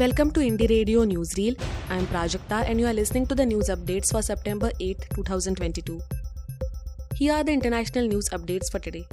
Welcome 0.00 0.30
to 0.34 0.40
Indie 0.46 0.68
Radio 0.70 1.04
Newsreel. 1.04 1.60
I 1.90 1.96
am 1.96 2.06
Prajakta 2.06 2.58
and 2.70 2.78
you 2.78 2.86
are 2.86 2.92
listening 2.92 3.26
to 3.26 3.34
the 3.34 3.44
news 3.44 3.68
updates 3.68 4.12
for 4.12 4.22
September 4.22 4.70
8, 4.78 4.96
2022. 5.16 6.00
Here 7.16 7.32
are 7.32 7.42
the 7.42 7.50
international 7.50 8.06
news 8.06 8.28
updates 8.28 8.70
for 8.70 8.78
today. 8.78 9.04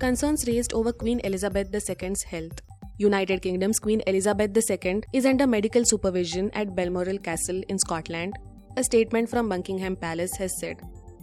Concerns 0.00 0.48
raised 0.48 0.72
over 0.72 0.92
Queen 0.92 1.20
Elizabeth 1.22 1.72
II's 1.72 2.24
health. 2.24 2.60
United 2.96 3.40
Kingdom's 3.40 3.78
Queen 3.78 4.02
Elizabeth 4.08 4.58
II 4.70 5.04
is 5.12 5.24
under 5.24 5.46
medical 5.46 5.84
supervision 5.84 6.50
at 6.50 6.74
Balmoral 6.74 7.18
Castle 7.18 7.62
in 7.68 7.78
Scotland, 7.78 8.36
a 8.76 8.82
statement 8.82 9.30
from 9.30 9.48
Buckingham 9.48 9.94
Palace 9.94 10.36
has 10.36 10.58
said. 10.58 10.80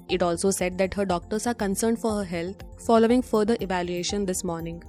It 0.07 0.23
also 0.23 0.51
said 0.51 0.77
that 0.77 0.93
her 0.93 1.03
doctors 1.03 1.47
are 1.47 1.53
concerned 1.53 1.99
for 1.99 2.15
her 2.19 2.23
health 2.23 2.63
following 2.79 3.21
further 3.21 3.57
evaluation 3.59 4.25
this 4.25 4.45
morning. 4.45 4.81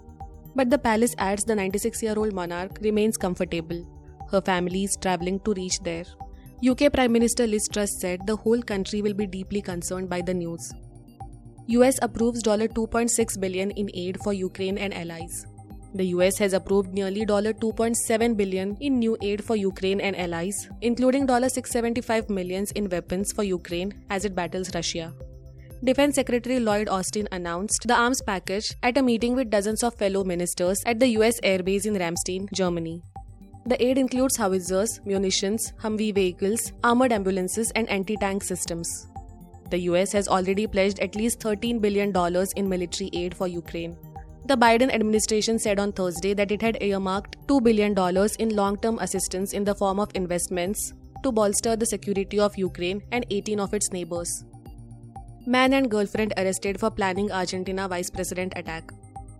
But 0.56 0.70
the 0.70 0.78
palace 0.78 1.14
adds 1.18 1.44
the 1.44 1.54
96 1.54 2.02
year 2.02 2.18
old 2.18 2.32
monarch 2.32 2.78
remains 2.80 3.18
comfortable. 3.18 3.80
Her 4.30 4.40
family 4.40 4.84
is 4.84 4.96
travelling 4.96 5.40
to 5.40 5.52
reach 5.52 5.78
there. 5.80 6.04
UK 6.66 6.90
Prime 6.92 7.12
Minister 7.12 7.46
Liz 7.46 7.68
Truss 7.68 8.00
said 8.00 8.26
the 8.26 8.36
whole 8.36 8.62
country 8.62 9.02
will 9.02 9.12
be 9.12 9.26
deeply 9.26 9.60
concerned 9.60 10.08
by 10.08 10.22
the 10.22 10.32
news. 10.32 10.72
US 11.66 11.98
approves 12.00 12.42
$2.6 12.42 13.40
billion 13.40 13.70
in 13.72 13.90
aid 13.92 14.18
for 14.24 14.32
Ukraine 14.32 14.78
and 14.78 14.94
allies. 14.94 15.44
The 15.94 16.06
US 16.14 16.38
has 16.38 16.54
approved 16.54 16.94
nearly 16.94 17.26
$2.7 17.26 18.36
billion 18.36 18.76
in 18.80 18.98
new 18.98 19.16
aid 19.20 19.44
for 19.44 19.56
Ukraine 19.56 20.00
and 20.00 20.16
allies, 20.16 20.68
including 20.80 21.26
$675 21.26 22.30
million 22.30 22.64
in 22.74 22.88
weapons 22.88 23.32
for 23.32 23.44
Ukraine 23.44 23.92
as 24.08 24.24
it 24.24 24.34
battles 24.34 24.74
Russia. 24.74 25.12
Defense 25.86 26.16
Secretary 26.16 26.58
Lloyd 26.58 26.88
Austin 26.88 27.28
announced 27.30 27.84
the 27.86 27.94
arms 27.94 28.20
package 28.20 28.74
at 28.82 28.98
a 28.98 29.02
meeting 29.02 29.36
with 29.36 29.50
dozens 29.50 29.84
of 29.84 29.94
fellow 29.94 30.24
ministers 30.24 30.82
at 30.84 30.98
the 30.98 31.06
US 31.18 31.38
airbase 31.42 31.86
in 31.86 31.94
Ramstein, 31.94 32.52
Germany. 32.52 33.04
The 33.66 33.80
aid 33.80 33.96
includes 33.96 34.36
howitzers, 34.36 34.98
munitions, 35.04 35.72
Humvee 35.80 36.12
vehicles, 36.12 36.72
armored 36.82 37.12
ambulances, 37.12 37.70
and 37.76 37.88
anti 37.88 38.16
tank 38.16 38.42
systems. 38.42 39.06
The 39.70 39.78
US 39.90 40.10
has 40.10 40.26
already 40.26 40.66
pledged 40.66 40.98
at 40.98 41.14
least 41.14 41.38
$13 41.38 41.80
billion 41.80 42.12
in 42.56 42.68
military 42.68 43.08
aid 43.12 43.36
for 43.36 43.46
Ukraine. 43.46 43.96
The 44.46 44.56
Biden 44.56 44.92
administration 44.92 45.60
said 45.60 45.78
on 45.78 45.92
Thursday 45.92 46.34
that 46.34 46.50
it 46.50 46.62
had 46.62 46.82
earmarked 46.82 47.36
$2 47.46 47.62
billion 47.62 47.94
in 48.40 48.56
long 48.56 48.76
term 48.78 48.98
assistance 48.98 49.52
in 49.52 49.62
the 49.62 49.76
form 49.76 50.00
of 50.00 50.10
investments 50.16 50.94
to 51.22 51.30
bolster 51.30 51.76
the 51.76 51.86
security 51.86 52.40
of 52.40 52.58
Ukraine 52.58 53.04
and 53.12 53.24
18 53.30 53.60
of 53.60 53.72
its 53.72 53.92
neighbors. 53.92 54.44
Man 55.48 55.74
and 55.74 55.88
girlfriend 55.88 56.32
arrested 56.36 56.80
for 56.80 56.90
planning 56.90 57.30
Argentina 57.30 57.86
vice 57.86 58.10
president 58.10 58.52
attack. 58.56 58.90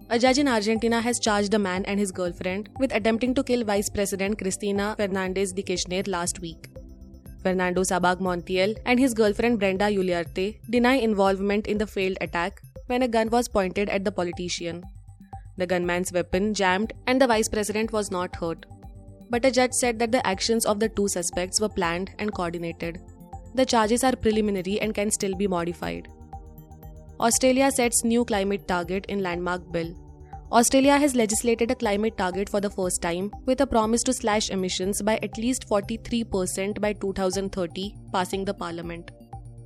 A 0.09 0.21
judge 0.21 0.39
in 0.39 0.47
Argentina 0.47 1.01
has 1.01 1.19
charged 1.19 1.53
a 1.53 1.59
man 1.59 1.85
and 1.85 1.99
his 1.99 2.13
girlfriend 2.13 2.69
with 2.79 2.95
attempting 2.95 3.35
to 3.35 3.43
kill 3.43 3.65
Vice 3.65 3.89
President 3.89 4.39
Cristina 4.39 4.95
Fernandez 4.97 5.53
de 5.53 5.65
Kirchner 5.65 6.05
last 6.07 6.39
week. 6.41 6.69
Fernando 7.43 7.83
Sabag 7.83 8.21
Montiel 8.21 8.77
and 8.85 9.01
his 9.01 9.15
girlfriend 9.15 9.59
Brenda 9.59 9.87
Uriarte 9.87 10.61
deny 10.71 10.95
involvement 10.95 11.67
in 11.67 11.77
the 11.77 11.89
failed 11.89 12.19
attack 12.21 12.63
when 12.87 13.03
a 13.03 13.09
gun 13.09 13.29
was 13.29 13.49
pointed 13.49 13.89
at 13.89 14.05
the 14.05 14.13
politician. 14.13 14.85
The 15.57 15.67
gunman's 15.67 16.13
weapon 16.13 16.55
jammed 16.55 16.93
and 17.09 17.21
the 17.21 17.27
vice 17.27 17.49
president 17.49 17.91
was 17.91 18.13
not 18.13 18.37
hurt. 18.37 18.65
But 19.29 19.45
a 19.45 19.51
judge 19.51 19.73
said 19.73 19.99
that 19.99 20.13
the 20.13 20.25
actions 20.25 20.67
of 20.67 20.79
the 20.79 20.89
two 20.89 21.09
suspects 21.09 21.61
were 21.61 21.69
planned 21.69 22.13
and 22.21 22.33
coordinated. 22.33 23.01
The 23.57 23.65
charges 23.65 24.05
are 24.05 24.15
preliminary 24.15 24.79
and 24.81 24.95
can 24.95 25.11
still 25.11 25.35
be 25.35 25.47
modified. 25.47 26.09
Australia 27.19 27.71
sets 27.71 28.05
new 28.05 28.23
climate 28.23 28.69
target 28.69 29.07
in 29.07 29.23
landmark 29.23 29.73
bill. 29.73 29.95
Australia 30.53 30.99
has 30.99 31.15
legislated 31.17 31.71
a 31.71 31.75
climate 31.75 32.19
target 32.19 32.51
for 32.51 32.61
the 32.61 32.69
first 32.69 33.01
time 33.01 33.31
with 33.47 33.63
a 33.63 33.67
promise 33.67 34.03
to 34.03 34.13
slash 34.13 34.51
emissions 34.51 35.01
by 35.01 35.19
at 35.23 35.39
least 35.39 35.67
43% 35.71 36.83
by 36.83 36.93
2030, 36.93 37.95
passing 38.13 38.45
the 38.45 38.53
parliament. 38.53 39.11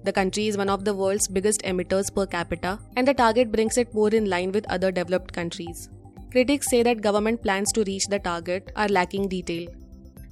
The 0.04 0.12
country 0.12 0.46
is 0.46 0.56
one 0.56 0.70
of 0.70 0.84
the 0.84 0.94
world's 0.94 1.26
biggest 1.26 1.62
emitters 1.62 2.14
per 2.14 2.26
capita, 2.26 2.78
and 2.96 3.08
the 3.08 3.12
target 3.12 3.50
brings 3.50 3.76
it 3.76 3.92
more 3.92 4.10
in 4.10 4.30
line 4.30 4.52
with 4.52 4.70
other 4.70 4.92
developed 4.92 5.32
countries. 5.32 5.90
Critics 6.30 6.70
say 6.70 6.84
that 6.84 7.02
government 7.02 7.42
plans 7.42 7.72
to 7.72 7.82
reach 7.82 8.06
the 8.06 8.20
target 8.20 8.70
are 8.76 8.88
lacking 8.88 9.28
detail. 9.28 9.68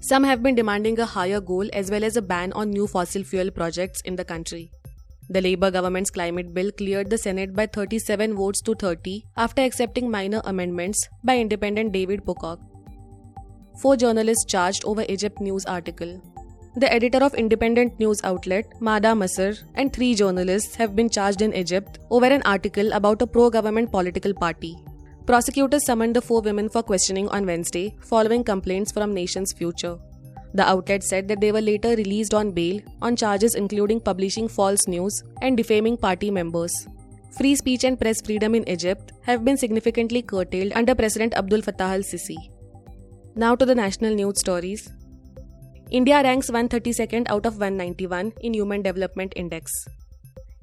Some 0.00 0.22
have 0.22 0.44
been 0.44 0.54
demanding 0.54 0.98
a 1.00 1.04
higher 1.04 1.40
goal 1.40 1.68
as 1.72 1.90
well 1.90 2.04
as 2.04 2.16
a 2.16 2.22
ban 2.22 2.52
on 2.52 2.70
new 2.70 2.86
fossil 2.86 3.24
fuel 3.24 3.50
projects 3.50 4.00
in 4.02 4.14
the 4.14 4.24
country. 4.24 4.70
The 5.28 5.40
Labour 5.40 5.72
government's 5.72 6.10
climate 6.10 6.54
bill 6.54 6.70
cleared 6.70 7.10
the 7.10 7.18
Senate 7.18 7.52
by 7.52 7.66
37 7.66 8.34
votes 8.34 8.62
to 8.62 8.74
30 8.74 9.24
after 9.36 9.62
accepting 9.62 10.08
minor 10.08 10.40
amendments 10.44 11.06
by 11.24 11.38
independent 11.38 11.92
David 11.92 12.24
Pocock. 12.24 12.60
Four 13.82 13.96
journalists 13.96 14.44
charged 14.44 14.84
over 14.84 15.04
Egypt 15.08 15.40
news 15.40 15.64
article. 15.66 16.22
The 16.76 16.92
editor 16.92 17.18
of 17.24 17.34
independent 17.34 17.98
news 17.98 18.20
outlet 18.22 18.80
Mada 18.80 19.08
Masr 19.08 19.60
and 19.74 19.92
three 19.92 20.14
journalists 20.14 20.76
have 20.76 20.94
been 20.94 21.10
charged 21.10 21.42
in 21.42 21.52
Egypt 21.54 21.98
over 22.10 22.26
an 22.26 22.42
article 22.44 22.92
about 22.92 23.20
a 23.20 23.26
pro-government 23.26 23.90
political 23.90 24.32
party. 24.32 24.76
Prosecutors 25.28 25.84
summoned 25.84 26.16
the 26.16 26.22
four 26.22 26.40
women 26.40 26.70
for 26.70 26.82
questioning 26.82 27.28
on 27.28 27.44
Wednesday 27.44 27.94
following 28.00 28.42
complaints 28.42 28.90
from 28.90 29.12
Nation's 29.12 29.52
Future. 29.52 29.98
The 30.54 30.66
outlet 30.66 31.02
said 31.02 31.28
that 31.28 31.42
they 31.42 31.52
were 31.52 31.60
later 31.60 31.90
released 31.96 32.32
on 32.32 32.52
bail 32.52 32.80
on 33.02 33.14
charges 33.14 33.54
including 33.54 34.00
publishing 34.00 34.48
false 34.48 34.88
news 34.88 35.22
and 35.42 35.54
defaming 35.54 35.98
party 35.98 36.30
members. 36.30 36.72
Free 37.36 37.54
speech 37.56 37.84
and 37.84 38.00
press 38.00 38.22
freedom 38.22 38.54
in 38.54 38.66
Egypt 38.66 39.12
have 39.20 39.44
been 39.44 39.58
significantly 39.58 40.22
curtailed 40.22 40.72
under 40.74 40.94
President 40.94 41.34
Abdul 41.36 41.60
Fattah 41.60 41.90
al 41.98 42.08
Sisi. 42.12 42.38
Now 43.36 43.54
to 43.54 43.66
the 43.66 43.74
national 43.74 44.14
news 44.14 44.40
stories. 44.40 44.90
India 45.90 46.22
ranks 46.22 46.50
132nd 46.50 47.28
out 47.28 47.44
of 47.44 47.60
191 47.60 48.32
in 48.40 48.54
Human 48.54 48.80
Development 48.80 49.30
Index. 49.36 49.70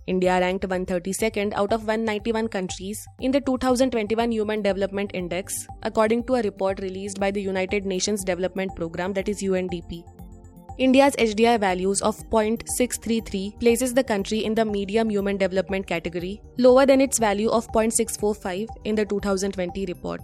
India 0.08 0.40
ranked 0.40 0.68
132nd 0.68 1.54
out 1.54 1.74
of 1.74 1.88
191 1.88 2.48
countries 2.48 3.08
in 3.22 3.32
the 3.32 3.42
2021 3.42 4.32
Human 4.32 4.62
Development 4.62 5.10
Index, 5.16 5.66
according 5.82 6.24
to 6.26 6.36
a 6.36 6.44
report 6.44 6.80
released 6.80 7.20
by 7.20 7.32
the 7.32 7.42
United 7.42 7.88
Nations 7.88 8.24
Development 8.24 8.76
Programme, 8.76 9.14
that 9.14 9.28
is 9.28 9.42
UNDP. 9.42 10.04
India's 10.78 11.16
HDI 11.16 11.60
values 11.60 12.02
of 12.02 12.18
0.633 12.30 13.60
places 13.60 13.96
the 13.96 14.04
country 14.04 14.44
in 14.44 14.54
the 14.54 14.66
medium 14.66 15.10
human 15.10 15.38
development 15.38 15.88
category, 15.88 16.40
lower 16.60 16.86
than 16.86 17.02
its 17.02 17.18
value 17.18 17.50
of 17.50 17.68
0.645 17.72 18.68
in 18.84 18.94
the 18.94 19.06
2020 19.06 19.86
report. 19.88 20.22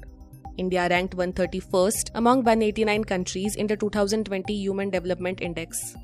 India 0.58 0.88
ranked 0.90 1.18
131st 1.18 2.12
among 2.14 2.44
189 2.44 3.04
countries 3.06 3.56
in 3.56 3.66
the 3.66 3.78
2020 3.78 4.54
Human 4.54 4.92
Development 4.92 5.42
Index. 5.42 5.96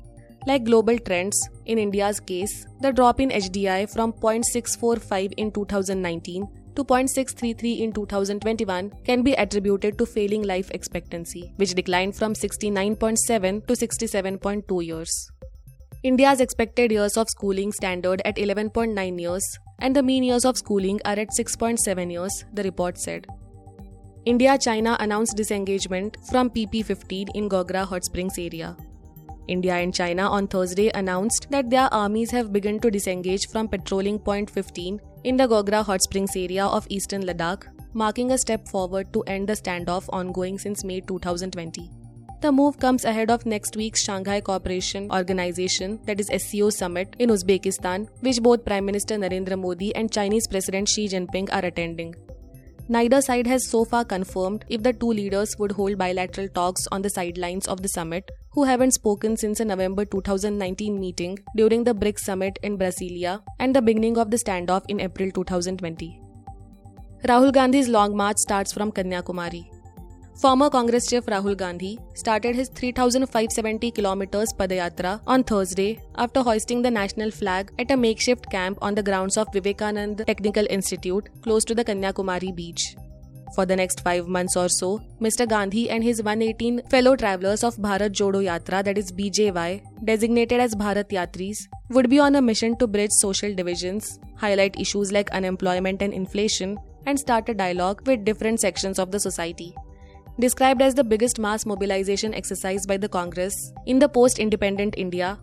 Like 0.48 0.64
global 0.64 0.98
trends, 0.98 1.38
in 1.66 1.78
India's 1.78 2.20
case, 2.20 2.66
the 2.80 2.90
drop 2.90 3.20
in 3.20 3.28
HDI 3.28 3.92
from 3.92 4.14
0.645 4.14 5.34
in 5.36 5.50
2019 5.52 6.48
to 6.74 6.84
0.633 6.84 7.80
in 7.80 7.92
2021 7.92 8.90
can 9.04 9.22
be 9.22 9.34
attributed 9.34 9.98
to 9.98 10.06
failing 10.06 10.44
life 10.44 10.70
expectancy, 10.70 11.52
which 11.56 11.74
declined 11.74 12.16
from 12.16 12.32
69.7 12.32 13.66
to 13.66 13.74
67.2 13.74 14.86
years. 14.86 15.30
India's 16.02 16.40
expected 16.40 16.92
years 16.92 17.18
of 17.18 17.28
schooling 17.28 17.70
standard 17.70 18.22
at 18.24 18.36
11.9 18.36 19.20
years, 19.20 19.58
and 19.80 19.94
the 19.94 20.02
mean 20.02 20.22
years 20.22 20.46
of 20.46 20.56
schooling 20.56 20.98
are 21.04 21.18
at 21.18 21.28
6.7 21.38 22.10
years, 22.10 22.44
the 22.54 22.62
report 22.62 22.96
said. 22.96 23.26
India 24.24 24.56
China 24.56 24.96
announced 24.98 25.36
disengagement 25.36 26.16
from 26.30 26.48
PP15 26.48 27.28
in 27.34 27.50
Gogra 27.50 27.84
Hot 27.84 28.02
Springs 28.02 28.38
area. 28.38 28.74
India 29.48 29.74
and 29.74 29.94
China 29.94 30.28
on 30.28 30.46
Thursday 30.46 30.90
announced 30.94 31.50
that 31.50 31.70
their 31.70 31.92
armies 31.92 32.30
have 32.30 32.52
begun 32.52 32.78
to 32.80 32.90
disengage 32.90 33.48
from 33.48 33.68
patrolling 33.68 34.18
point 34.18 34.50
15 34.50 35.00
in 35.24 35.36
the 35.36 35.48
Gogra 35.48 35.84
Hot 35.84 36.02
Springs 36.02 36.36
area 36.36 36.64
of 36.64 36.86
eastern 36.90 37.22
Ladakh, 37.22 37.66
marking 37.94 38.30
a 38.30 38.38
step 38.38 38.68
forward 38.68 39.12
to 39.12 39.22
end 39.22 39.48
the 39.48 39.54
standoff 39.54 40.08
ongoing 40.12 40.58
since 40.58 40.84
May 40.84 41.00
2020. 41.00 41.90
The 42.40 42.52
move 42.52 42.78
comes 42.78 43.04
ahead 43.04 43.32
of 43.32 43.46
next 43.46 43.76
week's 43.76 44.04
Shanghai 44.04 44.40
Cooperation 44.40 45.10
Organization, 45.10 45.98
that 46.04 46.20
is 46.20 46.30
SCO 46.40 46.70
summit 46.70 47.16
in 47.18 47.30
Uzbekistan, 47.30 48.08
which 48.20 48.40
both 48.40 48.64
Prime 48.64 48.86
Minister 48.86 49.16
Narendra 49.16 49.58
Modi 49.58 49.92
and 49.96 50.12
Chinese 50.12 50.46
President 50.46 50.88
Xi 50.88 51.08
Jinping 51.08 51.48
are 51.52 51.64
attending. 51.64 52.14
Neither 52.90 53.20
side 53.20 53.46
has 53.48 53.68
so 53.68 53.84
far 53.84 54.04
confirmed 54.04 54.64
if 54.68 54.82
the 54.82 54.92
two 54.92 55.08
leaders 55.08 55.58
would 55.58 55.72
hold 55.72 55.98
bilateral 55.98 56.48
talks 56.48 56.86
on 56.92 57.02
the 57.02 57.10
sidelines 57.10 57.66
of 57.66 57.82
the 57.82 57.88
summit, 57.88 58.30
who 58.58 58.64
haven't 58.64 58.90
spoken 58.90 59.36
since 59.36 59.60
a 59.60 59.64
November 59.64 60.04
2019 60.04 60.98
meeting 60.98 61.38
during 61.54 61.84
the 61.84 61.94
BRICS 61.94 62.24
summit 62.28 62.58
in 62.64 62.76
Brasilia 62.76 63.34
and 63.60 63.76
the 63.76 63.80
beginning 63.80 64.18
of 64.18 64.32
the 64.32 64.36
standoff 64.36 64.88
in 64.88 65.00
April 65.00 65.30
2020. 65.30 66.20
Rahul 67.30 67.52
Gandhi's 67.52 67.88
long 67.88 68.16
march 68.16 68.38
starts 68.38 68.72
from 68.72 68.90
Kanyakumari. 68.90 69.62
Former 70.40 70.70
Congress 70.70 71.06
chief 71.06 71.26
Rahul 71.26 71.56
Gandhi 71.56 72.00
started 72.14 72.56
his 72.56 72.68
3,570 72.70 73.92
kilometers 73.92 74.52
Padayatra 74.52 75.20
on 75.24 75.44
Thursday 75.44 76.00
after 76.16 76.42
hoisting 76.42 76.82
the 76.82 76.90
national 76.90 77.30
flag 77.30 77.70
at 77.78 77.92
a 77.92 77.96
makeshift 77.96 78.50
camp 78.50 78.78
on 78.82 78.96
the 78.96 79.04
grounds 79.04 79.36
of 79.36 79.52
Vivekanand 79.52 80.26
Technical 80.26 80.66
Institute 80.68 81.28
close 81.42 81.64
to 81.64 81.76
the 81.76 81.84
Kanyakumari 81.84 82.52
beach. 82.62 82.96
For 83.54 83.64
the 83.66 83.76
next 83.76 84.02
five 84.02 84.28
months 84.28 84.56
or 84.56 84.68
so, 84.68 85.00
Mr. 85.20 85.48
Gandhi 85.48 85.88
and 85.90 86.04
his 86.04 86.22
118 86.22 86.82
fellow 86.88 87.16
travelers 87.16 87.64
of 87.64 87.76
Bharat 87.76 88.12
Jodo 88.12 88.42
Yatra, 88.44 88.84
that 88.84 88.98
is 88.98 89.10
BJY, 89.10 89.82
designated 90.04 90.60
as 90.60 90.74
Bharat 90.74 91.08
Yatris, 91.10 91.66
would 91.90 92.10
be 92.10 92.18
on 92.18 92.36
a 92.36 92.42
mission 92.42 92.76
to 92.76 92.86
bridge 92.86 93.10
social 93.10 93.54
divisions, 93.54 94.20
highlight 94.36 94.78
issues 94.78 95.12
like 95.12 95.30
unemployment 95.30 96.02
and 96.02 96.12
inflation, 96.12 96.78
and 97.06 97.18
start 97.18 97.48
a 97.48 97.54
dialogue 97.54 98.06
with 98.06 98.24
different 98.24 98.60
sections 98.60 98.98
of 98.98 99.10
the 99.10 99.18
society. 99.18 99.74
Described 100.38 100.82
as 100.82 100.94
the 100.94 101.02
biggest 101.02 101.38
mass 101.38 101.66
mobilization 101.66 102.34
exercise 102.34 102.86
by 102.86 102.96
the 102.96 103.08
Congress 103.08 103.72
in 103.86 103.98
the 103.98 104.08
post 104.08 104.38
independent 104.38 104.94
India, 104.96 105.38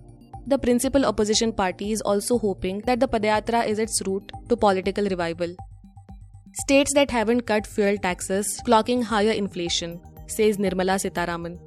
the 0.48 0.60
principal 0.60 1.06
opposition 1.06 1.52
party 1.52 1.92
is 1.92 2.02
also 2.02 2.38
hoping 2.38 2.80
that 2.82 3.00
the 3.00 3.08
Padayatra 3.08 3.68
is 3.68 3.80
its 3.80 4.02
route 4.06 4.32
to 4.48 4.56
political 4.56 5.06
revival. 5.06 5.56
States 6.58 6.94
that 6.94 7.12
haven't 7.12 7.42
cut 7.42 7.68
fuel 7.68 7.98
taxes 7.98 8.62
clocking 8.66 9.04
higher 9.04 9.32
inflation, 9.32 10.00
says 10.28 10.56
Nirmala 10.56 10.96
Sitharaman, 11.04 11.60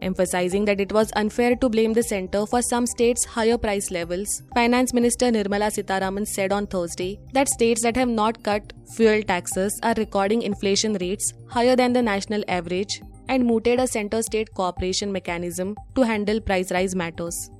emphasizing 0.00 0.64
that 0.64 0.80
it 0.80 0.90
was 0.92 1.12
unfair 1.14 1.54
to 1.56 1.68
blame 1.68 1.92
the 1.92 2.02
center 2.02 2.46
for 2.46 2.62
some 2.62 2.86
states' 2.86 3.26
higher 3.26 3.58
price 3.58 3.90
levels. 3.90 4.42
Finance 4.54 4.94
Minister 4.94 5.26
Nirmala 5.26 5.70
Sitharaman 5.70 6.26
said 6.26 6.52
on 6.52 6.66
Thursday 6.66 7.20
that 7.34 7.50
states 7.50 7.82
that 7.82 7.96
have 7.96 8.08
not 8.08 8.42
cut 8.42 8.72
fuel 8.96 9.22
taxes 9.22 9.78
are 9.82 9.94
recording 9.98 10.40
inflation 10.40 10.94
rates 11.02 11.34
higher 11.50 11.76
than 11.76 11.92
the 11.92 12.00
national 12.00 12.42
average 12.48 13.02
and 13.28 13.44
mooted 13.44 13.78
a 13.78 13.86
center 13.86 14.22
state 14.22 14.48
cooperation 14.54 15.12
mechanism 15.12 15.76
to 15.94 16.02
handle 16.02 16.40
price 16.40 16.72
rise 16.72 16.96
matters. 16.96 17.50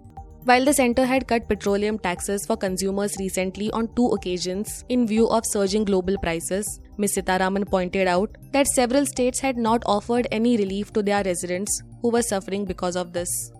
While 0.44 0.64
the 0.64 0.72
centre 0.72 1.04
had 1.04 1.28
cut 1.28 1.46
petroleum 1.48 1.98
taxes 1.98 2.46
for 2.46 2.56
consumers 2.56 3.14
recently 3.18 3.70
on 3.72 3.94
two 3.94 4.06
occasions 4.06 4.84
in 4.88 5.06
view 5.06 5.28
of 5.28 5.44
surging 5.44 5.84
global 5.84 6.16
prices, 6.16 6.80
Ms. 6.96 7.16
Sitharaman 7.16 7.68
pointed 7.68 8.08
out 8.08 8.38
that 8.52 8.66
several 8.66 9.04
states 9.04 9.38
had 9.38 9.58
not 9.58 9.82
offered 9.84 10.26
any 10.32 10.56
relief 10.56 10.94
to 10.94 11.02
their 11.02 11.22
residents 11.24 11.82
who 12.00 12.10
were 12.10 12.22
suffering 12.22 12.64
because 12.64 12.96
of 12.96 13.12
this. 13.12 13.52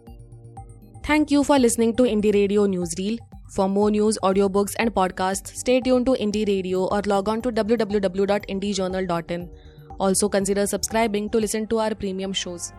Thank 1.04 1.30
you 1.30 1.44
for 1.44 1.58
listening 1.58 1.96
to 1.96 2.04
Indie 2.04 2.32
Radio 2.32 2.66
Newsreel. 2.66 3.18
For 3.54 3.68
more 3.68 3.90
news, 3.90 4.18
audiobooks, 4.22 4.72
and 4.78 4.94
podcasts, 4.94 5.48
stay 5.56 5.80
tuned 5.80 6.06
to 6.06 6.12
Indie 6.12 6.46
Radio 6.46 6.84
or 6.86 7.02
log 7.04 7.28
on 7.28 7.42
to 7.42 7.52
www.indiejournal.in. 7.52 9.50
Also, 9.98 10.30
consider 10.30 10.66
subscribing 10.66 11.28
to 11.28 11.38
listen 11.38 11.66
to 11.66 11.78
our 11.78 11.94
premium 11.94 12.32
shows. 12.32 12.72